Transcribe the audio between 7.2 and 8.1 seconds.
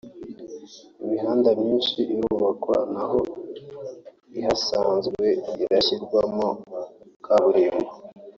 kaburimbo